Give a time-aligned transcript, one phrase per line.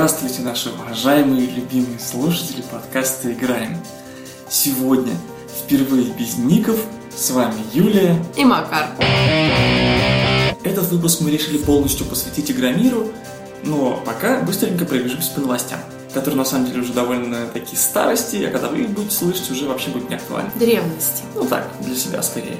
[0.00, 3.76] Здравствуйте, наши уважаемые и любимые слушатели подкаста «Играем».
[4.48, 5.12] Сегодня,
[5.58, 6.80] впервые без ников,
[7.14, 8.92] с вами Юлия и Макар.
[10.64, 13.12] Этот выпуск мы решили полностью посвятить Игромиру,
[13.62, 15.80] но пока быстренько пробежимся по новостям,
[16.14, 19.66] которые на самом деле уже довольно такие старости, а когда вы их будете слышать, уже
[19.66, 20.50] вообще будет не актуальны.
[20.54, 21.24] Древности.
[21.34, 22.56] Ну так, для себя скорее.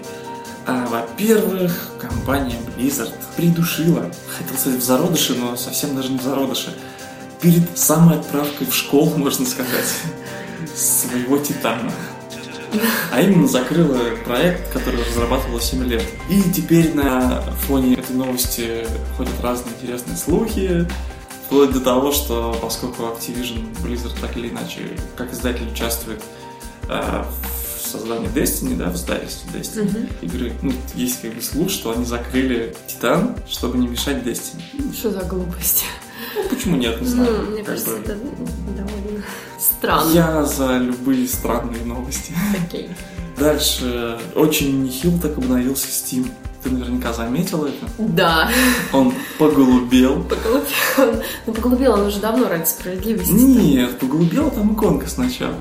[0.67, 6.77] А, во-первых, компания Blizzard придушила, хотел сказать в зародыше, но совсем даже не в зародыше,
[7.41, 9.89] перед самой отправкой в школу, можно сказать,
[10.75, 11.91] своего Титана.
[13.11, 16.05] А именно закрыла проект, который разрабатывала 7 лет.
[16.29, 20.87] И теперь на фоне этой новости ходят разные интересные слухи,
[21.47, 24.83] вплоть до того, что поскольку Activision Blizzard так или иначе,
[25.17, 26.23] как издатель участвует
[26.89, 27.25] э,
[27.83, 30.09] в создании Destiny, да, в издательстве Destiny Мгм.
[30.23, 34.63] игры, ну, есть как бы слух, что они закрыли Титан, чтобы не мешать Destiny.
[34.97, 35.87] Что за глупость?
[36.35, 37.45] Ну, почему нет, не знаю.
[37.45, 37.99] Ну, мне кажется, бы.
[37.99, 38.17] это
[38.77, 39.23] довольно
[39.59, 40.11] странно.
[40.13, 42.33] Я за любые странные новости.
[42.67, 42.91] Окей.
[43.39, 46.31] Дальше очень нехило так обновился Steam.
[46.63, 47.87] Ты наверняка заметила это.
[47.99, 48.51] Да.
[48.93, 50.23] Он поголубел.
[50.25, 51.23] Поголубел.
[51.47, 53.33] Ну, поголубел он уже давно ради справедливости.
[53.33, 55.55] Нет, поголубела там иконка сначала.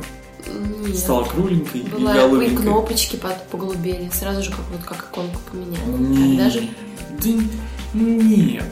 [0.45, 0.97] Нет.
[0.97, 2.57] Стала кругленькой и Была и голубенькой.
[2.57, 4.09] кнопочки под поголубели.
[4.13, 5.89] Сразу же как вот как иконку поменяли.
[5.97, 6.37] Нет.
[6.37, 6.69] Тогда же
[7.23, 7.29] Да
[7.93, 8.65] нет.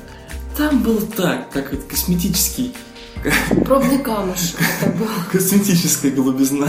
[0.58, 2.74] Там было так, как это косметический,
[3.66, 5.06] пробный камушек это был.
[5.32, 6.68] косметическая голубизна.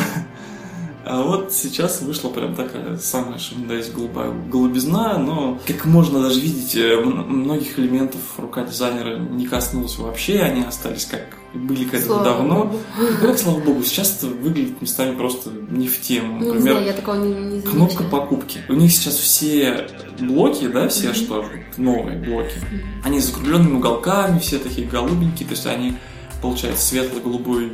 [1.07, 6.39] А вот сейчас вышла прям такая самая, что есть голубая голубизна, но, как можно даже
[6.39, 12.65] видеть, э, многих элементов рука дизайнера не коснулась вообще, они остались как были Слава давно.
[12.65, 12.79] богу.
[13.23, 16.35] Как слава богу, сейчас это выглядит местами просто не в тему.
[16.35, 18.61] Ну, не Например, знаю, я такого не, не Кнопка покупки.
[18.69, 19.89] У них сейчас все
[20.21, 21.15] блоки, да, все Мгм.
[21.15, 21.45] что
[21.79, 22.81] новые блоки, Мгм.
[23.05, 25.95] они с закругленными уголками, все такие голубенькие, то есть они
[26.43, 27.73] получается светло-голубой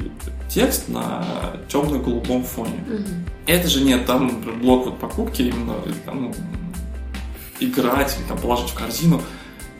[0.49, 1.25] текст на
[1.69, 2.85] темно-голубом фоне.
[2.89, 3.05] Мгм.
[3.47, 5.75] Это же нет, там например, блок вот покупки именно
[6.07, 6.35] там, ну,
[7.61, 9.21] играть или там положить в корзину,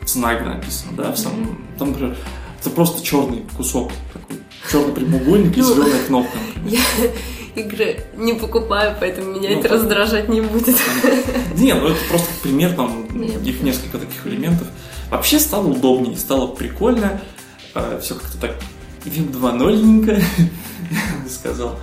[0.05, 2.15] цена написана, да, в самом, там, например,
[2.65, 4.39] это просто черный кусок такой,
[4.71, 6.37] черный прямоугольник и Ну, зеленая кнопка.
[6.65, 6.81] Я
[7.55, 9.75] игры не покупаю, поэтому меня Ну, это да.
[9.75, 10.75] раздражать не будет.
[11.55, 14.67] Не, ну это просто пример, там, их несколько таких элементов.
[15.11, 17.21] Вообще стало удобнее, стало прикольно,
[18.01, 18.55] все как-то так
[19.05, 21.79] Вим 2.0-ненько, я бы сказал.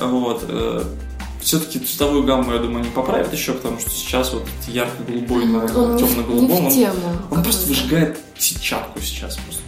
[0.00, 0.44] Вот.
[1.40, 6.66] Все-таки цветовую гамму, я думаю, они поправят еще, потому что сейчас вот ярко-голубой на темно-голубом,
[6.66, 6.72] он,
[7.30, 9.36] он просто выжигает сетчатку сейчас.
[9.36, 9.62] Просто.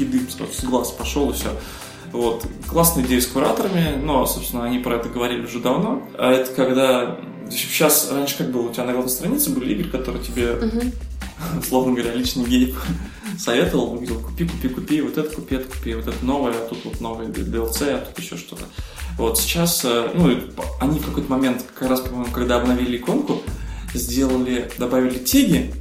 [0.00, 1.50] И дым с глаз пошел, и все.
[2.12, 2.44] Вот.
[2.68, 6.02] Классная идея с кураторами, но, собственно, они про это говорили уже давно.
[6.18, 7.18] А это когда...
[7.50, 10.92] Сейчас, раньше как было, у тебя на главной странице были игры, которые тебе, Мгм.
[11.60, 12.76] условно говоря, личный гейп
[13.38, 16.84] советовал, говорил, купи, купи, купи, вот это купи, это купи, вот это новое, а тут
[16.84, 18.64] вот новое DLC, а тут еще что-то.
[19.18, 20.30] Вот сейчас, э, ну,
[20.80, 23.42] они в какой-то момент, как раз, по-моему, когда обновили иконку,
[23.92, 25.74] сделали, добавили теги,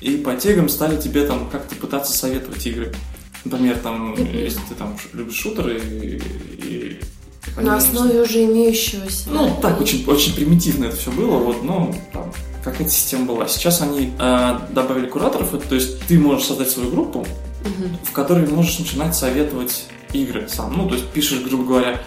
[0.00, 2.94] и по тегам стали тебе там как-то пытаться советовать игры.
[3.44, 6.16] Например, там, если ты там любишь шутеры и...
[6.64, 7.00] и-
[7.60, 9.28] На основе уже имеющегося.
[9.30, 12.32] ну, так, очень, очень примитивно это все было, вот, но там
[12.64, 13.46] какая-то система была.
[13.46, 17.26] Сейчас они э, добавили кураторов, то есть ты можешь создать свою группу,
[17.64, 17.96] Мгм.
[18.04, 19.84] в которой можешь начинать советовать
[20.14, 20.74] игры сам.
[20.76, 22.02] Ну, то есть пишешь, грубо говоря,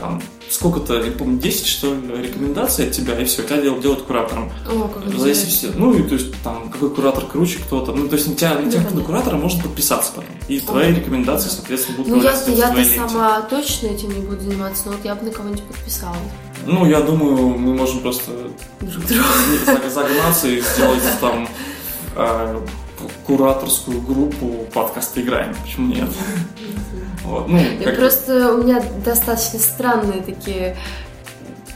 [0.00, 4.02] там, сколько-то, я помню, 10, что ли, рекомендаций от тебя, и все, тебя делают, делают
[4.02, 4.50] куратором.
[4.66, 7.92] О, как В зависимости, ну, и то есть, там, какой куратор круче кто-то.
[7.92, 10.30] Ну, то есть, на тебя, на тебя Да, на куратора можно подписаться потом.
[10.48, 14.82] И твои рекомендации, соответственно, будут Ну, я, в я-то сама точно этим не буду заниматься,
[14.86, 16.16] но вот я бы на кого-нибудь подписала.
[16.66, 18.30] Ну, я думаю, мы можем просто
[18.80, 19.22] Друг другу.
[19.66, 21.48] заг- загнаться и сделать там
[22.16, 22.60] э,
[23.26, 25.54] кураторскую группу подкаста «Играем».
[25.62, 26.08] Почему нет?
[27.24, 30.76] Вот, ну, как- просто, у меня достаточно странные такие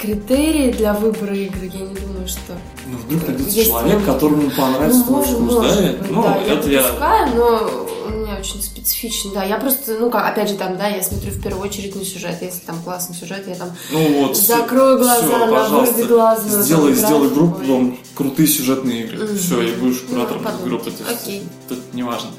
[0.01, 1.67] критерии для выбора игры.
[1.73, 2.55] Я не думаю, что...
[2.87, 5.83] ну, вдруг найдется Есть человек, которому понравится Ну, твой вкус, да?
[5.83, 7.71] быть, Ну, да, это я допускаю, но
[8.07, 9.33] у меня очень специфично.
[9.33, 12.05] Да, я просто, ну, как, опять же, там, да, я смотрю в первую очередь на
[12.05, 12.37] сюжет.
[12.41, 16.95] Если там классный сюжет, я там Ну вот, Закрой глаза, всё, на вырви глаза, Сделай,
[16.95, 19.25] сделай группу, там, крутые сюжетные игры.
[19.25, 19.39] Мгм.
[19.39, 20.65] Все, и будешь Ну, куратором подумать.
[20.69, 20.91] группы.
[20.91, 21.43] То есть, Окей.
[21.69, 22.31] Тут не важно.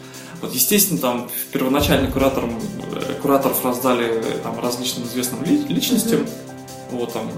[0.41, 2.59] Вот, естественно, там первоначально кураторам,
[2.95, 6.25] э, кураторов раздали э, там, различным известным ли- личностям.
[6.91, 7.31] Вот там,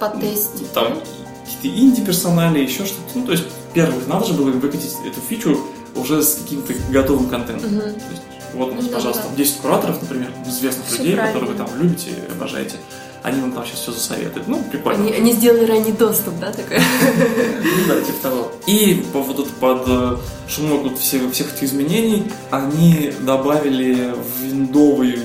[0.00, 0.70] потестить.
[0.72, 0.98] там
[1.44, 3.02] какие-то инди-персонали, еще что-то.
[3.14, 5.58] Ну, то есть, первых, надо же было выкатить эту фичу
[5.94, 7.70] уже с каким-то готовым контентом.
[7.70, 7.80] Мгм.
[7.80, 8.22] То есть,
[8.54, 9.36] вот у нас, да, пожалуйста, да.
[9.36, 11.66] 10 кураторов, например, известных Всё людей, которых вы правильно.
[11.66, 12.76] там любите, обожаете.
[13.22, 14.46] они вам там сейчас все засоветуют.
[14.48, 15.02] Ну, прикольно.
[15.02, 16.78] Они, они сделали ранний доступ, да, такой?
[17.62, 18.52] Ну да, типа того.
[18.66, 20.16] И вот это под э,
[20.48, 25.18] шумок вот все, всех этих изменений они добавили в виндовый...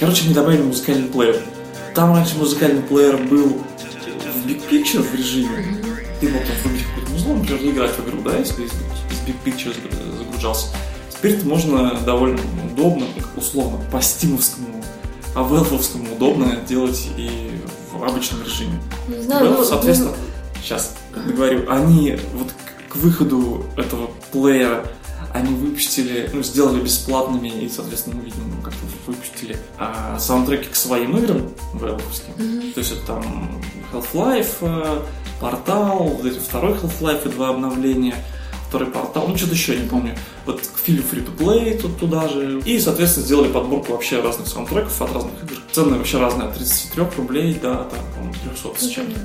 [0.00, 1.40] Короче, они добавили музыкальный плеер.
[1.94, 3.58] Там раньше музыкальный плеер был
[4.44, 5.78] в Big Picture в режиме.
[6.20, 9.34] Ты мог там врубить какую-то музло, например, играть в игру, да, если из, из Big
[9.44, 10.68] Picture загру- загружался.
[11.10, 12.40] Теперь это можно довольно
[12.70, 14.82] удобно, ну, условно, по стимовскому,
[15.34, 17.50] а велфовскому удобно делать и
[17.92, 18.80] в обычном режиме.
[19.08, 20.12] Не знаю, Да, ну, соответственно,
[20.62, 20.94] сейчас
[21.34, 22.48] говорю, они вот
[22.88, 24.86] к, выходу этого плеера
[25.32, 28.72] они выпустили, ну, сделали бесплатными и, соответственно, мы видим, ну, как
[29.06, 32.72] выпустили а, саундтреки к своим играм вэловским.
[32.72, 33.60] То есть это там
[33.92, 35.02] Half-Life, э,
[35.40, 38.14] Портал, вот эти второй Half-Life и два обновления,
[38.68, 40.16] второй Портал, ну что-то еще, я не помню.
[40.44, 42.60] Вот к фильму Free to Play тут туда же.
[42.64, 45.60] И, соответственно, сделали подборку вообще разных саундтреков от разных игр.
[45.72, 49.20] Цены вообще разные, от 33 рублей до, там, по-моему, 300 с чем-то.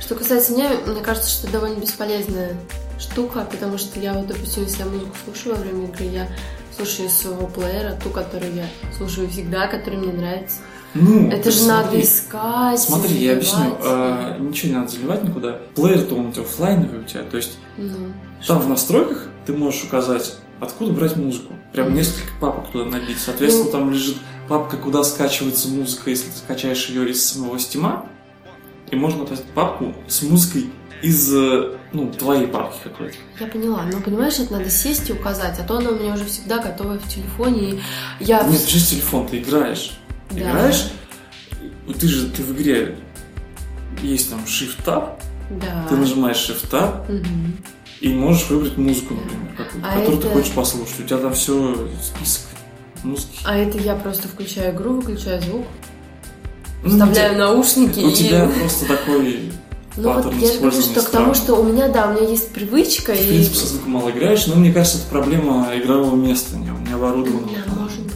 [0.00, 2.56] Что касается меня, мне кажется, что это довольно бесполезная
[2.98, 6.28] штука, потому что я вот, допустим, если я музыку слушаю во время игры, я
[6.76, 8.66] слушаю своего плеера, ту, которую я
[8.96, 10.58] слушаю всегда, которая мне нравится.
[10.94, 11.84] Ну, Это же смотри.
[11.86, 12.80] надо искать.
[12.80, 13.58] Смотри, я объясню.
[13.58, 13.78] заливать.
[13.84, 15.58] а, ничего не надо заливать никуда.
[15.74, 17.22] Плеер-то он у тебя оффлайновый у тебя.
[17.22, 18.12] То есть Ну,
[18.46, 21.54] там в настройках ты можешь указать, откуда брать музыку.
[21.72, 21.96] Прям Мгм.
[21.96, 23.18] несколько папок туда набить.
[23.18, 23.70] Соответственно, Ну.
[23.72, 24.16] там лежит
[24.48, 28.04] папка, куда скачивается музыка, если ты скачаешь ее из самого стима.
[28.90, 30.70] И можно написать папку с музыкой
[31.02, 33.14] из э, ну, твоей папки какой-то.
[33.40, 33.82] я поняла.
[33.90, 36.98] Но понимаешь, это надо сесть и указать, а то она у меня уже всегда готова
[36.98, 37.70] в телефоне.
[37.72, 37.80] И
[38.20, 38.42] я...
[38.44, 39.98] Нет, через телефон ты играешь.
[40.32, 40.40] Да.
[40.40, 40.90] Играешь,
[41.88, 42.96] и ты же ты в игре
[44.02, 45.18] есть там Shift-Tab,
[45.60, 45.86] Да.
[45.88, 47.56] ты нажимаешь Shift-Tab, Мгм.
[48.00, 50.98] И можешь выбрать музыку, например, какую-то, А которую это- ты хочешь послушать.
[50.98, 52.42] У тебя там все список
[53.04, 53.38] музыки.
[53.44, 55.66] А это я просто включаю игру, выключаю звук,
[56.82, 58.14] Ну, вставляю у наушники тебя- У и...
[58.14, 59.52] тебя просто такой
[59.96, 63.12] Ну вот я говорю, что к тому, что у меня, да, у меня есть привычка
[63.14, 63.28] В и...
[63.28, 67.50] принципе, со звуком мало играешь, но мне кажется, это проблема игрового места, не, не оборудованного.
[67.66, 68.11] Да, может.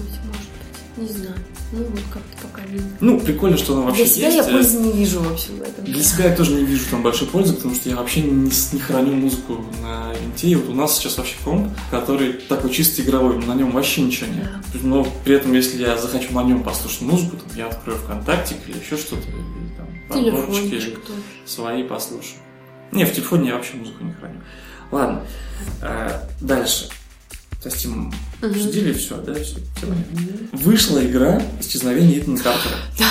[1.76, 2.80] Ну вот как-то пока не...
[3.00, 4.48] Ну, прикольно, что она вообще Для себя есть.
[4.48, 5.84] я пользы не вижу, в общем, в этом.
[5.84, 8.80] Для себя я тоже не вижу там большой пользы, потому что я вообще не, не
[8.80, 10.48] храню музыку на винте.
[10.48, 14.28] И вот у нас сейчас вообще комп, который такой чисто игровой, на нем вообще ничего
[14.32, 14.48] нет.
[14.72, 14.80] Да.
[14.82, 18.78] Но при этом, если я захочу на нем послушать музыку, там, я открою ВКонтакте или
[18.78, 20.96] еще что-то, или там подборочки,
[21.44, 22.38] свои послушаю.
[22.92, 24.40] Не, в телефоне я вообще музыку не храню.
[24.90, 25.22] Ладно,
[25.82, 26.88] э, дальше.
[27.68, 28.50] Steam Мгм.
[28.50, 30.48] обсудили все, да, все, понятно.
[30.52, 32.76] Вышла игра «Исчезновение Итана Картера».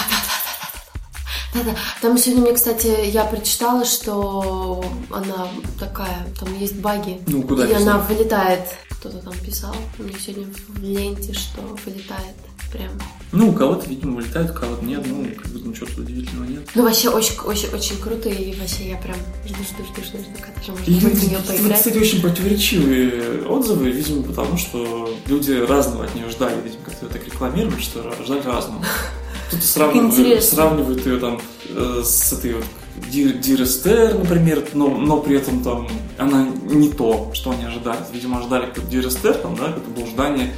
[1.53, 5.47] Да-да, там сегодня мне, кстати, я прочитала, что она
[5.79, 7.21] такая, там есть баги.
[7.27, 8.59] Ну, куда и она вылетает.
[8.89, 12.35] Кто-то там писал мне сегодня в ленте, что вылетает
[12.75, 12.92] прям.
[13.31, 16.69] Ну, у кого-то, видимо, вылетает, у кого-то нет, ну, как будто ничего тут удивительного нет.
[16.74, 20.30] Ну, вообще, очень, очень, очень круто, и вообще я прям жду, жду, жду, жду, жду,
[20.39, 21.77] когда же можно И будет в люди, нее поиграть.
[21.77, 27.25] кстати, очень противоречивые отзывы, видимо, потому что люди разного от нее ждали, видимо, как-то так
[27.25, 28.86] рекламируют, что ждали разного.
[29.48, 32.66] Кто-то сравнивает, сравнивает ее там э, с этой вот
[33.12, 35.88] Dear, Dear Esther, например, но, но при этом там
[36.18, 38.00] она не то, что они ожидали.
[38.13, 40.54] Видимо, ожидали какой-то Dear Esther, там, да, это было ждание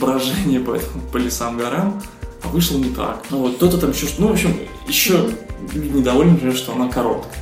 [0.00, 2.02] брожения по, этому- по лесам, горам,
[2.42, 3.22] а вышло не так.
[3.30, 4.56] Ну вот, кто-то там еще, ну, в общем,
[4.88, 5.30] еще
[5.72, 7.32] люди недовольны, например, что она короткая.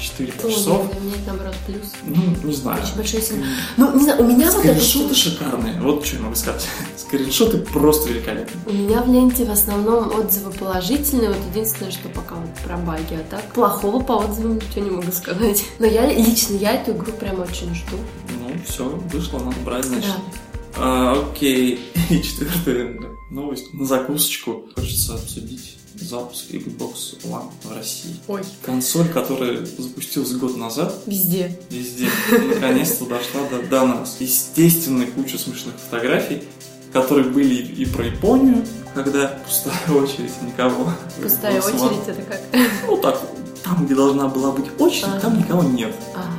[0.00, 0.86] 4 Ну, часов.
[0.92, 1.92] это, наоборот, плюс.
[2.04, 2.80] Ну, не знаю.
[2.84, 3.46] Очень большой сильный.
[3.76, 4.80] Ну, не знаю, у меня вот это...
[4.80, 5.80] Скриншоты шикарные.
[5.80, 6.64] Вот что я могу сказать.
[6.96, 8.62] Скриншоты просто великолепные.
[8.66, 11.30] У меня в ленте в основном отзывы положительные.
[11.30, 15.10] Вот единственное, что пока вот про баги, а так плохого по отзывам ничего не могу
[15.10, 15.64] сказать.
[15.80, 17.96] Но я лично, я эту игру прям очень жду.
[18.38, 20.10] Ну, все, вышло, надо брать, значит.
[20.10, 20.22] Да.
[20.78, 21.80] А, окей.
[22.10, 22.96] И четвертая
[23.30, 23.74] новость.
[23.74, 28.16] На закусочку хочется обсудить запуск Xbox One в России.
[28.28, 31.58] Ой, Консоль, которая запустилась год назад, везде.
[31.70, 34.16] везде, наконец-то дошла до, до нас.
[34.20, 36.44] Естественно, куча смешных фотографий,
[36.92, 40.92] которые были и, про Японию, когда пустая очередь, никого.
[41.20, 42.40] Пустая очередь, это как?
[42.86, 43.20] Ну так,
[43.64, 45.94] там, где должна была быть очередь, там никого нет.
[46.14, 46.30] А,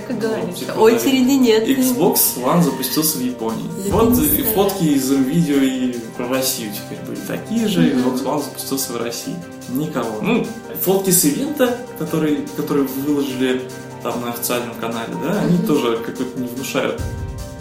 [0.00, 0.58] так и говоришь.
[0.58, 1.68] типа, Очереди нет.
[1.68, 3.68] Xbox One запустился в Японии.
[3.90, 7.92] Вот и фотки из видео и про Россию теперь были такие же.
[7.94, 9.36] Xbox One запустился в России.
[9.70, 10.20] Никого.
[10.20, 10.46] Ну,
[10.82, 13.62] фотки с ивента, которые, которые выложили
[14.02, 15.66] там на официальном канале, да, они Мгм.
[15.66, 17.00] тоже какой-то не внушают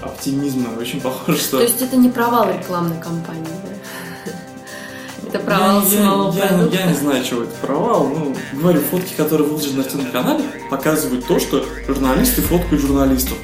[0.01, 0.69] оптимизма.
[0.79, 1.57] Очень похоже, что...
[1.57, 3.74] То есть это не провал рекламной кампании, да?
[5.35, 6.77] Это провал я, самого я, я, продукта.
[6.77, 8.07] я не знаю, чего это провал.
[8.07, 13.37] Ну, говорю, фотки, которые выложены на официальном канале, показывают то, что журналисты фоткают журналистов.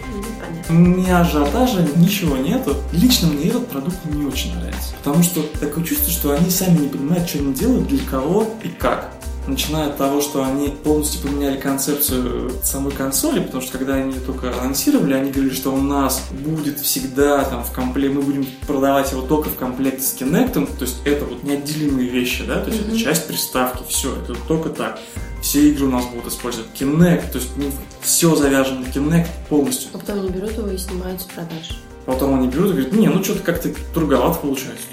[0.70, 2.78] Ни ажиотажа, ничего нету.
[2.94, 4.94] Лично мне этот продукт не очень нравится.
[5.04, 8.70] Потому что такое чувство, что они сами не понимают, что они делают, для кого и
[8.70, 9.12] как
[9.48, 14.22] начиная от того, что они полностью поменяли концепцию самой консоли, потому что когда они ее
[14.22, 19.12] только анонсировали, они говорили, что у нас будет всегда там в комплекте, мы будем продавать
[19.12, 22.84] его только в комплекте с Kinect, то есть это вот неотделимые вещи, да, то есть
[22.84, 22.90] mm-hmm.
[22.90, 25.00] это часть приставки, все, это только так.
[25.42, 27.66] Все игры у нас будут использовать Kinect, то есть ну,
[28.02, 29.90] все завязано на Kinect полностью.
[29.94, 31.80] А потом они берут его и снимают с продаж.
[32.06, 34.84] Потом они берут и говорят, не, ну что-то как-то туговато получается.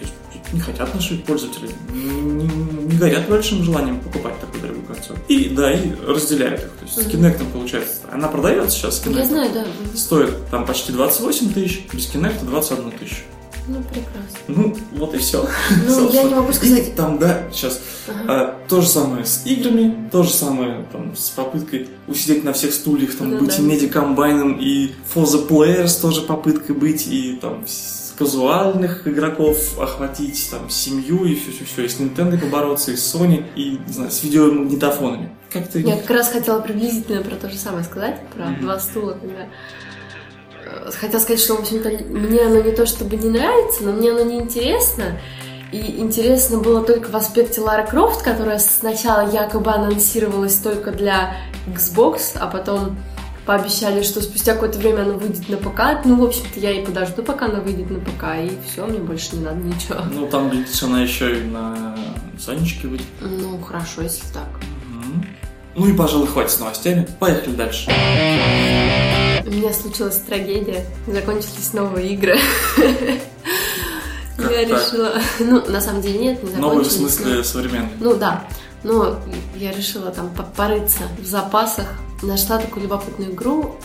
[0.52, 5.16] Не хотят наши пользователи, не, не горят большим желанием покупать такую дорогую консоль.
[5.28, 6.70] И да, и разделяют их.
[6.70, 7.10] То есть mm-hmm.
[7.10, 9.18] с Kinect получается, она продается сейчас с Kinect.
[9.18, 9.64] Я знаю, да.
[9.94, 13.24] Стоит там почти 28 тысяч, без Kinect 21 тысяч.
[13.68, 14.38] Ну, прекрасно.
[14.48, 15.46] Ну, вот и все.
[15.86, 16.88] Ну, я не могу сказать.
[16.88, 18.24] И там, да, сейчас ага.
[18.26, 22.72] а, то же самое с играми, то же самое там, с попыткой усидеть на всех
[22.72, 23.62] стульях, там, ну, быть да.
[23.62, 27.66] и медиакомбайном, и for the players тоже попыткой быть, и там
[28.18, 33.78] казуальных игроков охватить, там, семью и все-все-все, и с Nintendo побороться, и с Sony, и,
[33.86, 35.30] не знаю, с видеомагнитофонами.
[35.52, 35.80] Как ты...
[35.80, 38.60] Я как раз хотела приблизительно про то же самое сказать, про mm-hmm.
[38.60, 39.46] два стула, когда
[40.64, 44.10] э, хотела сказать, что, в общем-то, мне оно не то чтобы не нравится, но мне
[44.10, 45.18] оно не интересно.
[45.70, 52.38] И интересно было только в аспекте Лара Крофт, которая сначала якобы анонсировалась только для Xbox,
[52.40, 52.96] а потом
[53.48, 56.04] пообещали, что спустя какое-то время она выйдет на ПК.
[56.04, 59.36] Ну, в общем-то, я и подожду, пока она выйдет на ПК, и все, мне больше
[59.36, 60.00] не надо ничего.
[60.12, 61.96] Ну, там, глядишь, она еще и на
[62.38, 63.06] Сонечке выйдет.
[63.22, 64.48] Ну, хорошо, если так.
[65.74, 67.08] Ну и, пожалуй, хватит с новостями.
[67.18, 67.90] Поехали дальше.
[69.46, 70.84] У меня случилась трагедия.
[71.06, 72.38] Закончились новые игры.
[74.36, 74.86] Как я так?
[74.86, 75.14] решила...
[75.38, 76.60] Ну, на самом деле нет, не закончились.
[76.60, 77.92] Новые в смысле современные?
[77.98, 78.44] Ну, да.
[78.82, 79.18] Но
[79.56, 81.86] я решила там порыться в запасах
[82.22, 83.76] нашла такую любопытную игру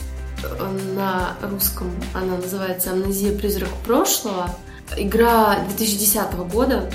[0.43, 1.91] э, на русском.
[2.13, 3.37] Она называется «Амнезия.
[3.37, 4.49] Призрак прошлого».
[4.95, 6.91] Игра 2010 года,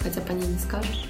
[0.00, 1.06] хотя по ней не скажешь.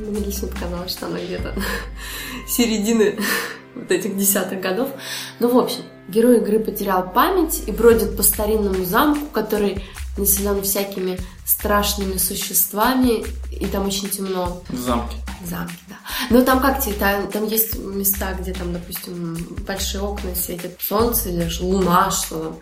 [0.00, 1.54] Мне лично показалось, что она где-то
[2.48, 3.18] середины
[3.74, 4.90] вот этих десятых годов.
[5.38, 9.84] Ну, в общем, герой игры потерял память и бродит по старинному замку, который
[10.16, 11.18] населен всякими
[11.50, 14.62] страшными существами, и там очень темно.
[14.68, 15.16] В замке.
[15.42, 15.96] В замке, да.
[16.30, 21.30] Но там как тебе, там, там есть места, где там, допустим, большие окна светит солнце
[21.30, 22.56] или луна, что там.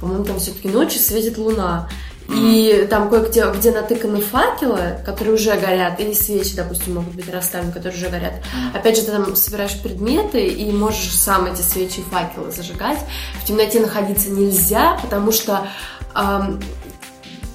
[0.00, 1.88] По-моему, там все-таки ночью светит луна.
[2.28, 7.72] И там кое-где где натыканы факелы, которые уже горят, или свечи, допустим, могут быть расставлены,
[7.72, 8.34] которые уже горят.
[8.74, 12.98] Опять же, ты там собираешь предметы и можешь сам эти свечи и факелы зажигать.
[13.42, 15.66] В темноте находиться нельзя, потому что
[16.14, 16.60] эм,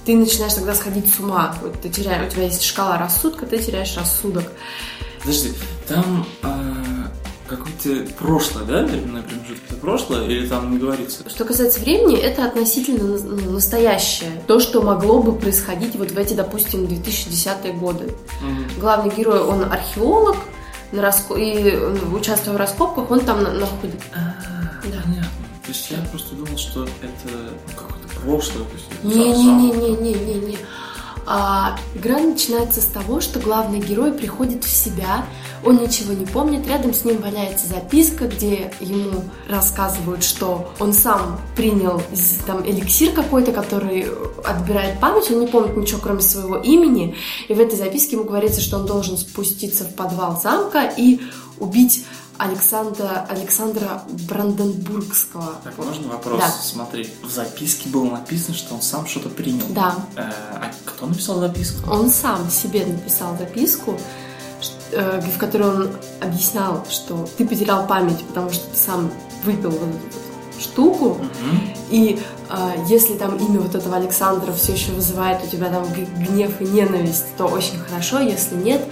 [0.08, 1.54] ты начинаешь тогда сходить с ума.
[1.60, 4.44] Вот ты теряешь, у тебя есть шкала рассудка, ты теряешь рассудок.
[5.20, 5.52] Подожди,
[5.86, 7.12] там а,
[7.46, 9.64] какое-то прошлое, да, временной промежуток?
[9.68, 11.28] Это прошлое или там не говорится?
[11.28, 14.30] Что касается времени, это относительно ну, настоящее.
[14.46, 18.04] То, что могло бы происходить вот в эти, допустим, 2010-е годы.
[18.06, 18.80] Угу.
[18.80, 20.38] Главный герой, он археолог,
[20.90, 21.34] на раско...
[21.34, 21.76] и
[22.14, 24.00] участвуя в раскопках, он там находит.
[24.14, 24.34] А,
[24.84, 25.02] да.
[25.04, 25.28] Понятно.
[25.66, 27.52] То есть я просто думал, что это
[28.24, 28.64] ну, какое-то
[29.02, 29.14] прошлое.
[29.14, 30.58] Не-не-не-не-не-не.
[31.30, 35.26] А, игра начинается с того, что главный герой приходит в себя,
[35.62, 41.38] он ничего не помнит, рядом с ним валяется записка, где ему рассказывают, что он сам
[41.54, 42.00] принял
[42.46, 44.06] там эликсир какой-то, который
[44.42, 47.14] отбирает память, он не помнит ничего, кроме своего имени,
[47.48, 51.20] и в этой записке ему говорится, что он должен спуститься в подвал замка и
[51.58, 52.06] убить
[52.38, 55.56] Александра, Александра Бранденбургского.
[55.64, 56.40] Так, можно вопрос?
[56.40, 56.48] Да.
[56.48, 59.66] Смотри, в записке было написано, что он сам что-то принял.
[59.70, 59.96] Да.
[60.16, 61.90] Э, а кто написал записку?
[61.90, 63.98] Он сам себе написал записку,
[64.92, 65.90] э, в которой он
[66.20, 69.10] объяснял, что ты потерял память, потому что ты сам
[69.44, 71.28] выпил вот эту штуку, угу.
[71.90, 72.54] и э,
[72.88, 77.26] если там имя вот этого Александра все еще вызывает у тебя там гнев и ненависть,
[77.36, 78.84] то очень хорошо, если нет,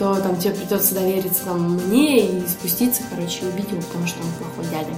[0.00, 4.18] то там тебе придется довериться там мне и спуститься, короче, и убить его, потому что
[4.20, 4.94] он плохой дядя.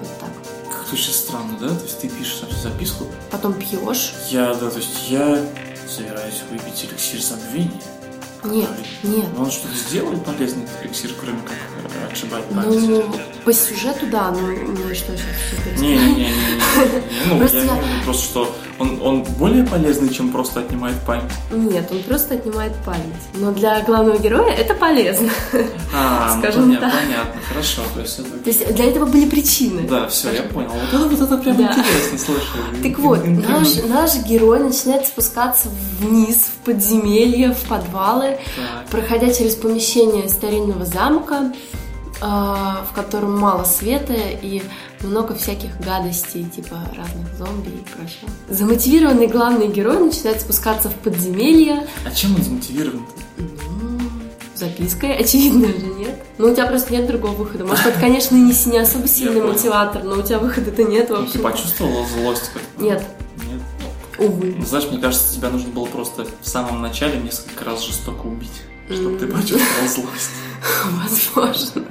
[0.00, 0.30] Вот так.
[0.72, 1.68] Как-то очень странно, да?
[1.68, 3.04] То есть ты пишешь записку.
[3.30, 4.14] Потом пьешь.
[4.28, 5.40] Я, да, то есть я
[5.88, 7.80] собираюсь выпить эликсир забвения.
[8.42, 8.68] Нет,
[9.04, 9.26] нет.
[9.38, 11.56] Он что-то сделает полезный эликсир, кроме как
[11.94, 12.88] э, отшибать память?
[12.88, 13.14] Ну,
[13.48, 16.28] по сюжету, да, но ну что сейчас Не-не-не.
[17.30, 21.32] Ну, я не просто что он, он более полезный, чем просто отнимает память?
[21.50, 23.22] Нет, он просто отнимает память.
[23.32, 25.30] Но для главного героя это полезно.
[25.94, 27.00] А, ну, Скажем понятно, так.
[27.00, 27.82] понятно, хорошо.
[27.94, 28.28] То есть, это...
[28.28, 29.88] то есть для этого были причины.
[29.88, 30.68] Да, все, я понял.
[30.68, 31.72] Вот это, вот это прям да.
[31.72, 32.82] интересно, слушай.
[32.82, 38.90] Так вот, наш, наш герой начинает спускаться вниз, в подземелье, в подвалы, так.
[38.90, 41.50] проходя через помещение старинного замка,
[42.20, 44.62] в котором мало света и
[45.02, 48.28] много всяких гадостей, типа разных зомби и прочего.
[48.48, 51.86] Замотивированный главный герой начинает спускаться в подземелье.
[52.04, 53.06] А чем он замотивирован?
[53.38, 54.00] Ну,
[54.56, 56.20] запиской, очевидно же, нет?
[56.38, 57.64] Ну, у тебя просто нет другого выхода.
[57.64, 61.32] Может, это, конечно, не, не особо сильный мотиватор, но у тебя выхода-то нет Ну, вообще.
[61.34, 62.50] ты почувствовала злость?
[62.52, 62.82] как-то?
[62.82, 63.04] Нет,
[63.48, 63.60] Нет.
[64.18, 64.54] увы.
[64.58, 68.62] Ну, знаешь, мне кажется, тебя нужно было просто в самом начале несколько раз жестоко убить,
[68.90, 70.30] чтобы ты почувствовал злость.
[71.02, 71.82] Возможно.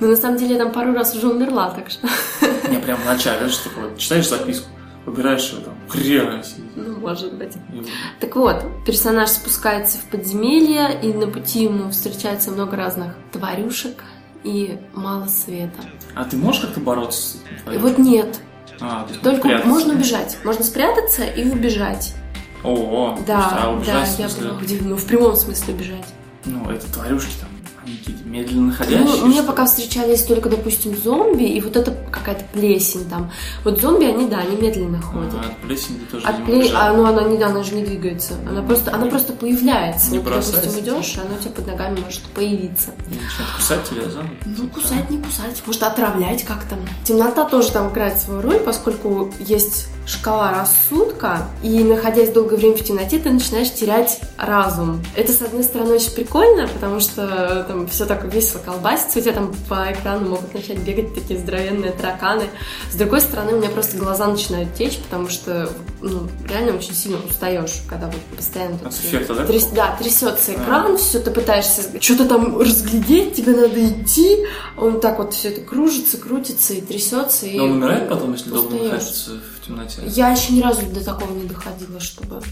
[0.00, 2.06] Но на самом деле я там пару раз уже умерла, так что...
[2.70, 4.68] Не, прям в начале, что такое, читаешь записку,
[5.06, 6.42] выбираешь ее там, хрена.
[6.74, 7.54] Ну, может быть.
[7.72, 7.86] И
[8.20, 14.02] Так вот, персонаж спускается в подземелье, и на пути ему встречается много разных тварюшек
[14.44, 15.80] и мало света.
[16.14, 17.80] А ты можешь как-то бороться с твоим?
[17.80, 18.40] вот нет.
[18.80, 19.68] А, то есть Только прятаться.
[19.68, 20.36] можно убежать.
[20.44, 22.14] Можно спрятаться и убежать.
[22.62, 24.90] О, Да, а убежать, да, в я смысле, была удивлена.
[24.90, 26.06] Ну, в прямом смысле убежать.
[26.44, 27.48] Ну, это тварюшки там,
[27.86, 29.04] они какие-то медленно находящие.
[29.04, 33.30] Ну, мне пока встречались только, допустим, зомби, и вот это какая-то плесень там.
[33.64, 35.34] Вот зомби, они, да, они медленно ходят.
[35.34, 37.84] А, от плесени ты тоже От не пле- а, ну она не, она же не
[37.84, 38.34] двигается.
[38.48, 40.10] Она просто, она просто появляется.
[40.10, 42.90] Не вот, допустим, идешь, и она у тебя под ногами может появиться.
[43.08, 44.36] И начинают кусать тебя, зомби?
[44.44, 45.62] Ну, кусать, не кусать.
[45.64, 46.76] Может, отравлять как-то.
[47.04, 52.84] Темнота тоже там играет свою роль, поскольку есть шкала рассудка, и находясь долгое время в
[52.84, 55.02] темноте, ты начинаешь терять разум.
[55.16, 59.32] Это, с одной стороны, очень прикольно, потому что там все так весело колбасится, у тебя
[59.32, 62.44] там по экрану могут начать бегать такие здоровенные тараканы.
[62.92, 65.68] С другой стороны, у меня просто глаза начинают течь, потому что,
[66.00, 70.54] ну, реально очень сильно устаешь, когда вот постоянно тут От эффекта, да, тряс- да, трясется
[70.54, 74.44] экран, все, ты пытаешься что-то там разглядеть, тебе надо идти,
[74.76, 77.46] он так вот все это кружится, крутится и трясется.
[77.46, 78.92] И Но он умирает потом, если долго устаешь.
[78.92, 80.02] находится в темноте?
[80.06, 82.42] Я еще ни разу до такого не доходила, чтобы...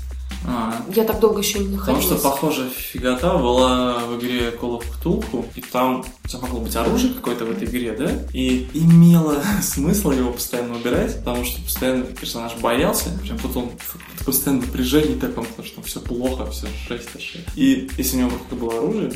[0.47, 2.21] А, Я так долго еще не Потому находилась.
[2.21, 6.77] что похожая фигота была в игре Call of Cthulhu, и там у тебя могло быть
[6.77, 8.11] оружие какое-то в этой игре, да?
[8.33, 13.71] И имело смысл его постоянно убирать, потому что постоянно персонаж боялся, прям тут он
[14.19, 17.39] в постоянном напряжении таком, потому что все плохо, все жесть вообще.
[17.57, 19.13] И если у него какое-то было оружие,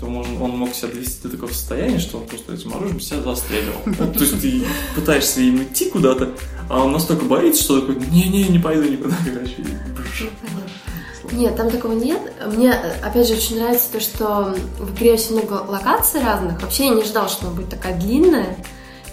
[0.00, 3.22] то он, он мог себя довести до такого состояния, что он просто этим оружием себя
[3.22, 3.80] застреливал.
[4.12, 4.62] То есть ты
[4.94, 6.30] пытаешься им идти куда-то,
[6.68, 9.56] а он настолько боится, что такой, не-не, не пойду никуда, короче,
[11.32, 12.20] Нет, там такого нет.
[12.46, 16.62] Мне, опять же, очень нравится то, что в игре очень много локаций разных.
[16.62, 18.56] Вообще я не ждала, что она будет такая длинная.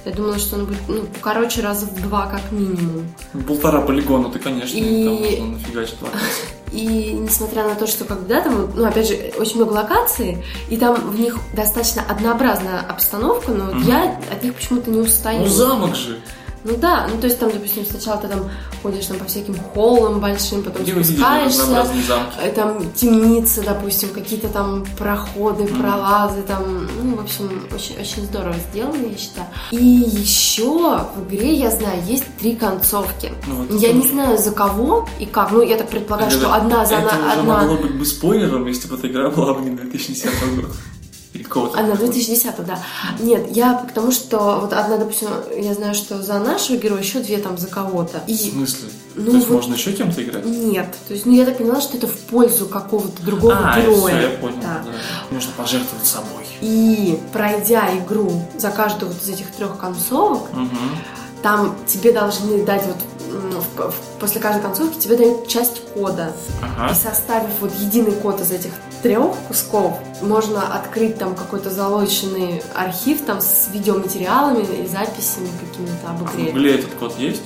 [0.05, 3.07] Я думала, что она будет, ну, короче, раза в два как минимум.
[3.47, 6.43] Полтора полигона, ты, конечно, И- там можно нафигачить локации.
[6.73, 10.95] И несмотря на то, что когда там, ну, опять же, очень много локаций, и там
[10.95, 13.83] в них достаточно однообразная обстановка, но Мгм.
[13.87, 15.41] я от них почему-то не устаю.
[15.41, 16.19] Ну, замок же.
[16.65, 18.49] Ну да, ну то есть там, допустим, сначала ты там
[18.81, 21.85] ходишь там по всяким холлам большим, потом Где спускаешься,
[22.41, 25.81] э, там темницы, допустим, какие-то там проходы, Мгм.
[25.81, 29.47] пролазы, там, ну, в общем, очень, очень здорово сделано, я считаю.
[29.71, 33.31] И еще в игре, я знаю, есть три концовки.
[33.47, 36.53] Ну, вот Я не знаю за кого и как, ну, я так предполагаю, Это- что
[36.53, 37.57] одна за Это на- уже одна...
[37.61, 40.67] могло быть бы спойлером, если бы эта игра была бы не 2010 года.
[41.33, 41.79] Или какого-то.
[41.79, 42.79] Она 2010, да.
[43.19, 47.37] Нет, я потому что вот одна, допустим, я знаю, что за нашего героя, еще две
[47.39, 48.19] там за кого-то.
[48.19, 48.89] В И смысле?
[49.15, 50.45] Ну, То есть вот- можно еще кем-то играть?
[50.45, 50.93] нет.
[51.07, 53.97] То есть, ну я так поняла, что это в пользу какого-то другого а, героя.
[54.15, 54.57] всё, я понял.
[54.61, 54.83] Да.
[54.85, 54.91] да.
[55.35, 56.45] Нужно пожертвовать собой.
[56.61, 60.69] И пройдя игру за каждую вот из этих трех концовок, Мгм.
[61.41, 63.12] там тебе должны дать вот в- в-
[64.19, 66.31] после каждой концовки тебе дают часть кода.
[66.61, 66.93] И Ага.
[66.93, 73.41] составив вот единый код из этих трех кусков, можно открыть там какой-то залоченный архив там
[73.41, 76.51] с видеоматериалами и записями какими-то об А в игре.
[76.51, 77.41] Гугле этот код есть?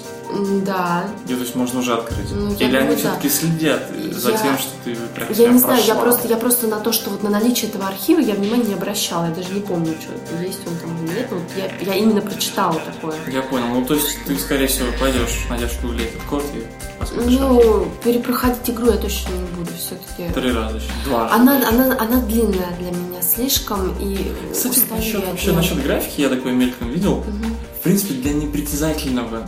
[0.66, 1.08] Да.
[1.26, 2.30] И, то есть можно уже открыть?
[2.32, 3.10] Ну, я Или они думаю, да.
[3.20, 6.04] все-таки следят за Я- тем, что ты прям Я не знаю, я прошла?
[6.04, 9.26] просто, я просто на то, что вот на наличие этого архива я внимания не обращала.
[9.28, 11.28] Я даже не помню, что есть он там или нет.
[11.32, 13.16] Вот я, я именно прочитала такое.
[13.32, 13.68] Я понял.
[13.68, 16.66] Ну, то есть ты, скорее всего, пойдешь, найдешь в Гугле этот код и
[17.00, 17.40] посмотришь.
[17.40, 20.34] Ну, перепроходить игру я точно не буду все-таки.
[20.34, 20.88] Три раза еще.
[21.06, 21.32] Два.
[21.32, 26.30] Она, она, она длинная для меня слишком и Кстати, насчет, я вообще насчет графики я
[26.30, 27.18] такой мельком видел.
[27.28, 27.56] Мгм.
[27.80, 29.48] В принципе, для непритязательного